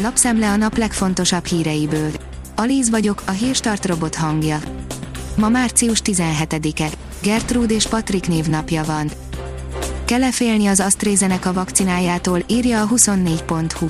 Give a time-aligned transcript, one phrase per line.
[0.00, 2.10] Lapszemle a nap legfontosabb híreiből.
[2.56, 4.60] Alíz vagyok, a hírstart robot hangja.
[5.36, 6.88] Ma március 17-e.
[7.22, 9.10] Gertrude és Patrik névnapja van.
[10.04, 13.86] Kele félni az AstraZeneca vakcinájától, írja a 24.hu.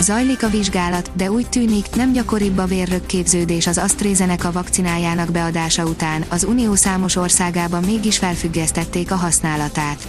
[0.00, 6.24] Zajlik a vizsgálat, de úgy tűnik, nem gyakoribb a vérrögképződés az AstraZeneca vakcinájának beadása után,
[6.28, 10.06] az Unió számos országában mégis felfüggesztették a használatát.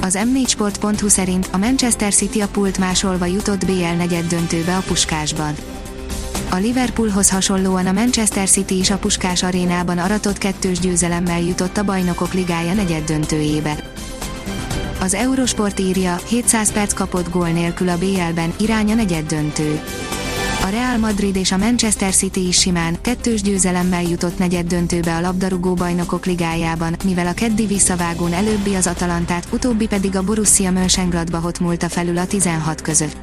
[0.00, 5.54] Az m4sport.hu szerint a Manchester City a pult másolva jutott BL negyed döntőbe a Puskásban.
[6.50, 11.84] A Liverpoolhoz hasonlóan a Manchester City is a Puskás arénában aratott kettős győzelemmel jutott a
[11.84, 13.92] Bajnokok Ligája negyed döntőjébe.
[15.00, 19.80] Az Eurosport írja, 700 perc kapott gól nélkül a BL-ben, irány a negyed döntő.
[20.62, 25.20] A Real Madrid és a Manchester City is simán, kettős győzelemmel jutott negyed döntőbe a
[25.20, 31.60] labdarúgó bajnokok ligájában, mivel a keddi visszavágón előbbi az Atalantát, utóbbi pedig a Borussia Mönchengladbachot
[31.60, 33.16] múlta felül a 16 között.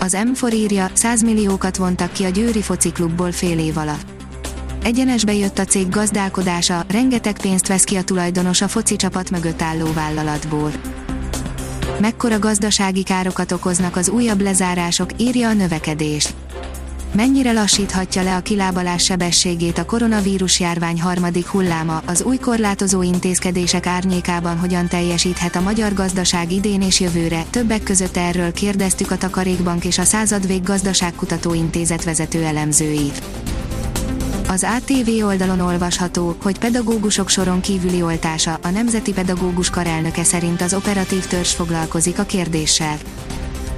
[0.00, 4.06] Az M4 írja, 100 milliókat vontak ki a Győri fociklubból fél év alatt.
[4.82, 9.62] Egyenesbe jött a cég gazdálkodása, rengeteg pénzt vesz ki a tulajdonos a foci csapat mögött
[9.62, 10.72] álló vállalatból.
[12.02, 16.34] Mekkora gazdasági károkat okoznak az újabb lezárások, írja a növekedés.
[17.14, 23.86] Mennyire lassíthatja le a kilábalás sebességét a koronavírus járvány harmadik hulláma, az új korlátozó intézkedések
[23.86, 29.84] árnyékában hogyan teljesíthet a magyar gazdaság idén és jövőre, többek között erről kérdeztük a Takarékbank
[29.84, 33.22] és a Századvég Gazdaságkutató Intézet vezető elemzőit.
[34.52, 40.74] Az ATV oldalon olvasható, hogy pedagógusok soron kívüli oltása, a Nemzeti Pedagógus Karelnöke szerint az
[40.74, 42.96] operatív törzs foglalkozik a kérdéssel.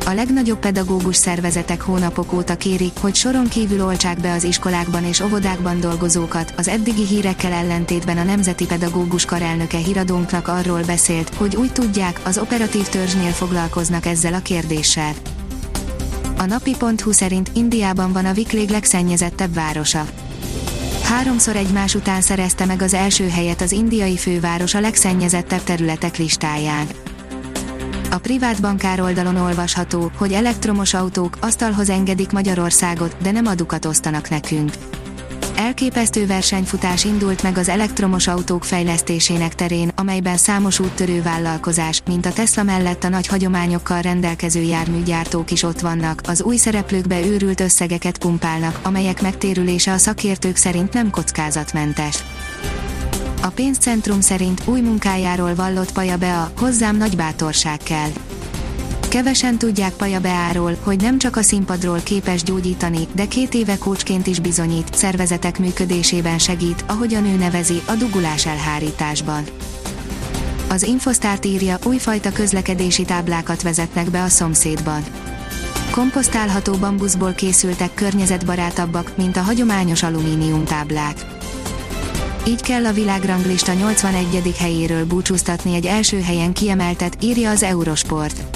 [0.06, 5.20] A legnagyobb pedagógus szervezetek hónapok óta kérik, hogy soron kívül oltsák be az iskolákban és
[5.20, 6.55] óvodákban dolgozókat.
[6.56, 12.38] Az eddigi hírekkel ellentétben a Nemzeti Pedagógus Karelnöke híradónknak arról beszélt, hogy úgy tudják, az
[12.38, 15.12] operatív törzsnél foglalkoznak ezzel a kérdéssel.
[16.38, 20.05] A napi.hu szerint Indiában van a Vikleg legszennyezettebb városa
[21.05, 26.87] háromszor egymás után szerezte meg az első helyet az indiai főváros a legszennyezettebb területek listáján.
[28.10, 34.28] A privát bankár oldalon olvasható, hogy elektromos autók asztalhoz engedik Magyarországot, de nem adukat osztanak
[34.28, 34.72] nekünk.
[35.56, 42.32] Elképesztő versenyfutás indult meg az elektromos autók fejlesztésének terén, amelyben számos úttörő vállalkozás, mint a
[42.32, 48.19] Tesla mellett a nagy hagyományokkal rendelkező járműgyártók is ott vannak, az új szereplőkbe őrült összegeket
[48.19, 52.25] pumpálnak, amelyek megtérülése a szakértők szerint nem kockázatmentes.
[53.42, 58.10] A pénzcentrum szerint új munkájáról vallott Paja Bea, hozzám nagy bátorság kell
[59.14, 64.26] Kevesen tudják Paja Beáról, hogy nem csak a színpadról képes gyógyítani, de két éve kócsként
[64.26, 69.44] is bizonyít, szervezetek működésében segít, ahogyan ő nevezi, a dugulás elhárításban.
[70.69, 75.03] Az Infosztárt írja, újfajta közlekedési táblákat vezetnek be a szomszédban.
[75.91, 81.26] Komposztálható bambuszból készültek környezetbarátabbak, mint a hagyományos alumínium táblák.
[82.47, 84.54] Így kell a világranglista 81.
[84.58, 88.53] helyéről búcsúztatni egy első helyen kiemeltet, írja az Eurosport.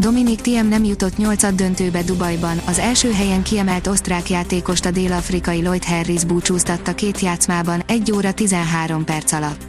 [0.00, 5.60] Dominik Thiem nem jutott nyolcad döntőbe Dubajban, az első helyen kiemelt osztrák játékost a dél-afrikai
[5.60, 9.62] Lloyd Harris búcsúztatta két játszmában, 1 óra 13 perc alatt.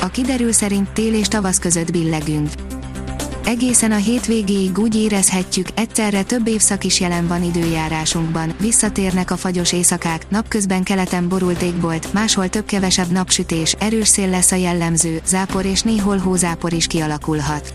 [0.00, 2.48] A kiderül szerint tél és tavasz között billegünk.
[3.44, 9.72] Egészen a hétvégéig úgy érezhetjük, egyszerre több évszak is jelen van időjárásunkban, visszatérnek a fagyos
[9.72, 15.82] éjszakák, napközben keleten borult égbolt, máshol több-kevesebb napsütés, erős szél lesz a jellemző, zápor és
[15.82, 17.74] néhol hózápor is kialakulhat.